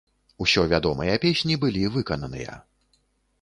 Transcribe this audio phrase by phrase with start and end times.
[0.45, 2.57] Усё вядомыя песні былі выкананыя.